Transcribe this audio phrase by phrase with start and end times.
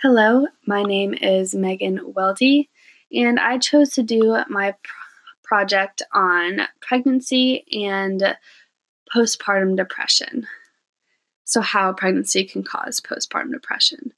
[0.00, 2.68] Hello, my name is Megan Weldy,
[3.12, 4.76] and I chose to do my
[5.42, 8.36] project on pregnancy and
[9.12, 10.46] postpartum depression.
[11.42, 14.12] So, how pregnancy can cause postpartum depression.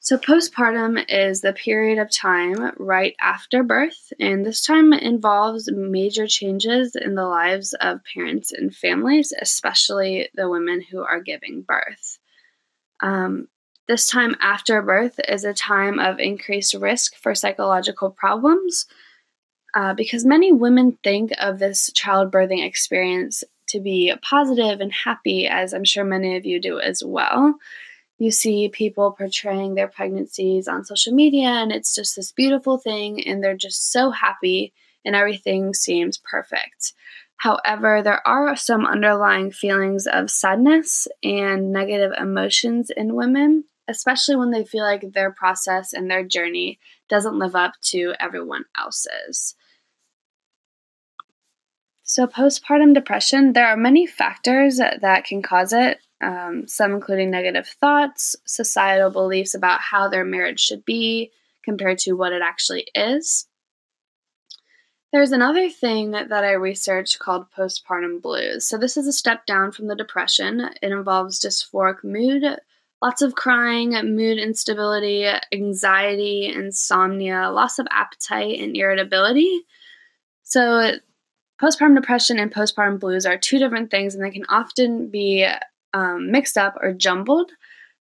[0.00, 6.26] So, postpartum is the period of time right after birth, and this time involves major
[6.26, 12.18] changes in the lives of parents and families, especially the women who are giving birth.
[13.00, 13.46] Um,
[13.88, 18.86] this time after birth is a time of increased risk for psychological problems
[19.74, 25.72] uh, because many women think of this childbirthing experience to be positive and happy, as
[25.72, 27.54] I'm sure many of you do as well.
[28.18, 33.26] You see people portraying their pregnancies on social media, and it's just this beautiful thing,
[33.26, 34.72] and they're just so happy,
[35.04, 36.94] and everything seems perfect.
[37.36, 44.50] However, there are some underlying feelings of sadness and negative emotions in women especially when
[44.50, 49.54] they feel like their process and their journey doesn't live up to everyone else's.
[52.08, 57.66] So, postpartum depression, there are many factors that can cause it, um, some including negative
[57.66, 61.32] thoughts, societal beliefs about how their marriage should be
[61.64, 63.48] compared to what it actually is.
[65.12, 68.68] There's another thing that I researched called postpartum blues.
[68.68, 70.60] So, this is a step down from the depression.
[70.80, 72.44] It involves dysphoric mood,
[73.02, 79.62] lots of crying, mood instability, anxiety, insomnia, loss of appetite, and irritability.
[80.42, 80.92] So,
[81.60, 85.46] postpartum depression and postpartum blues are two different things, and they can often be
[85.92, 87.50] um, mixed up or jumbled.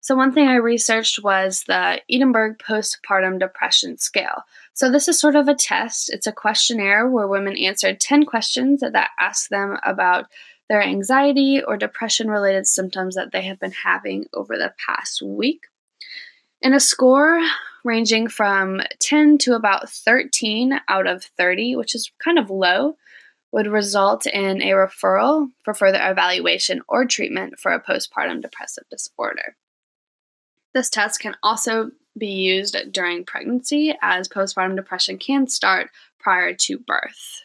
[0.00, 4.42] So, one thing I researched was the Edinburgh Postpartum Depression Scale.
[4.74, 6.10] So, this is sort of a test.
[6.12, 10.26] It's a questionnaire where women answered 10 questions that ask them about
[10.68, 15.66] their anxiety or depression related symptoms that they have been having over the past week.
[16.62, 17.40] And a score
[17.84, 22.96] ranging from 10 to about 13 out of 30, which is kind of low,
[23.52, 29.54] would result in a referral for further evaluation or treatment for a postpartum depressive disorder.
[30.72, 36.78] This test can also be used during pregnancy, as postpartum depression can start prior to
[36.78, 37.42] birth.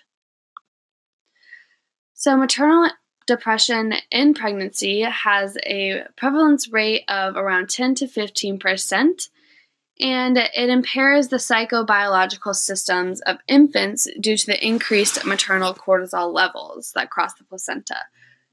[2.13, 2.89] So, maternal
[3.29, 9.29] depression in pregnancy has a prevalence rate of around 10 to 15 percent
[9.99, 16.93] and it impairs the psychobiological systems of infants due to the increased maternal cortisol levels
[16.95, 17.97] that cross the placenta.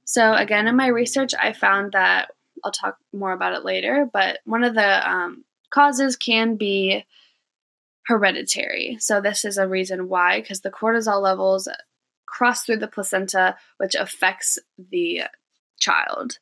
[0.04, 2.32] So, again, in my research, I found that
[2.64, 7.04] I'll talk more about it later, but one of the um, causes can be
[8.06, 8.96] hereditary.
[8.98, 11.68] So, this is a reason why, because the cortisol levels
[12.26, 15.22] cross through the placenta, which affects the
[15.78, 16.38] child.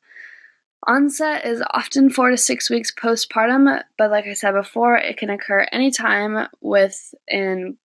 [0.87, 5.31] Onset is often four to six weeks postpartum, but like I said before, it can
[5.31, 7.77] occur anytime within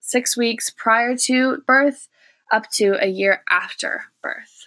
[0.00, 2.08] six weeks prior to birth
[2.50, 4.66] up to a year after birth.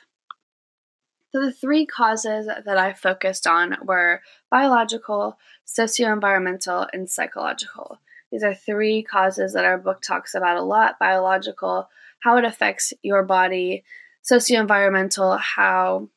[1.31, 7.99] So, the three causes that I focused on were biological, socio-environmental, and psychological.
[8.31, 11.89] These are three causes that our book talks about a lot biological,
[12.25, 13.83] how it affects your body,
[14.23, 16.09] socio-environmental, how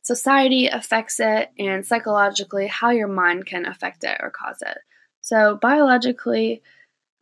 [0.00, 4.78] society affects it, and psychologically, how your mind can affect it or cause it.
[5.20, 6.62] So, biologically,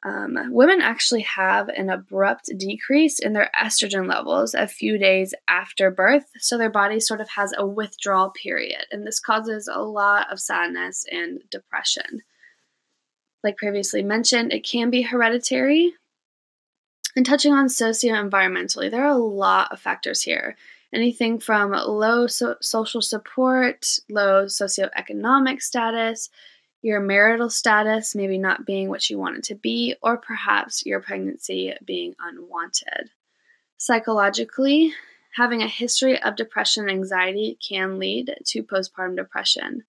[0.06, 5.90] um, women actually have an abrupt decrease in their estrogen levels a few days after
[5.90, 10.32] birth, so their body sort of has a withdrawal period, and this causes a lot
[10.32, 12.22] of sadness and depression.
[13.42, 15.94] Like previously mentioned, it can be hereditary,
[17.18, 20.56] and touching on socio-environmentally, there are a lot of factors here.
[20.92, 26.30] Anything from low so- social support, low socioeconomic status,
[26.80, 31.00] your marital status maybe not being what you want it to be, or perhaps your
[31.00, 33.10] pregnancy being unwanted.
[33.78, 34.94] Psychologically,
[35.34, 39.82] having a history of depression and anxiety can lead to postpartum depression.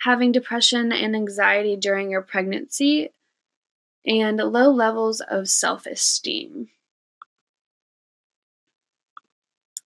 [0.00, 3.10] Having depression and anxiety during your pregnancy
[4.06, 6.68] and low levels of self esteem.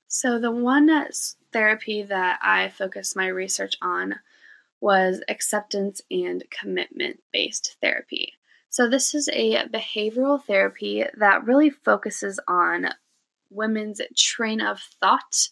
[0.08, 0.90] So, the one
[1.54, 4.16] therapy that I focused my research on
[4.80, 8.34] was acceptance and commitment based therapy.
[8.70, 12.88] So, this is a behavioral therapy that really focuses on
[13.50, 15.50] women's train of thought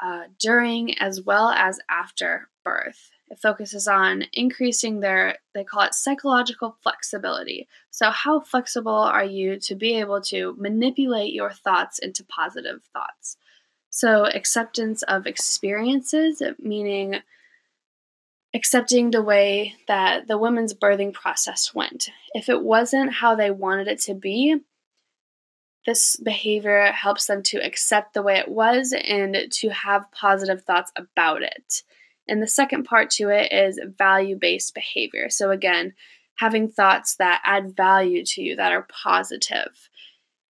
[0.00, 3.10] uh, during as well as after birth.
[3.28, 7.66] It focuses on increasing their, they call it psychological flexibility.
[7.90, 13.36] So, how flexible are you to be able to manipulate your thoughts into positive thoughts?
[13.90, 17.16] So, acceptance of experiences, meaning
[18.54, 22.10] accepting the way that the women's birthing process went.
[22.32, 24.56] If it wasn't how they wanted it to be,
[25.84, 30.90] this behavior helps them to accept the way it was and to have positive thoughts
[30.96, 31.82] about it.
[32.28, 35.30] And the second part to it is value based behavior.
[35.30, 35.94] So, again,
[36.36, 39.88] having thoughts that add value to you, that are positive.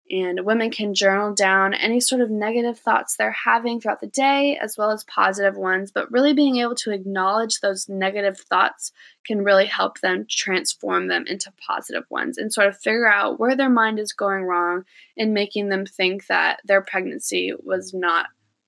[0.09, 4.57] And women can journal down any sort of negative thoughts they're having throughout the day,
[4.57, 5.91] as well as positive ones.
[5.91, 8.93] But really being able to acknowledge those negative thoughts
[9.27, 13.57] can really help them transform them into positive ones and sort of figure out where
[13.57, 14.85] their mind is going wrong
[15.17, 18.27] and making them think that their pregnancy was not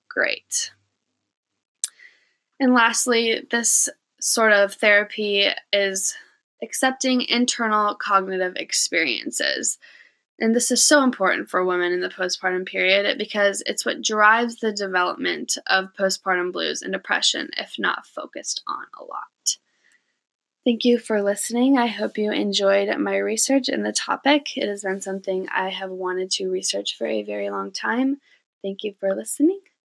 [0.09, 0.73] great.
[2.59, 3.89] And lastly, this
[4.19, 6.15] sort of therapy is
[6.61, 9.77] accepting internal cognitive experiences.
[10.41, 14.57] And this is so important for women in the postpartum period because it's what drives
[14.57, 19.57] the development of postpartum blues and depression if not focused on a lot.
[20.65, 21.77] Thank you for listening.
[21.77, 24.57] I hope you enjoyed my research in the topic.
[24.57, 28.17] It has been something I have wanted to research for a very long time.
[28.61, 29.61] Thank you for listening.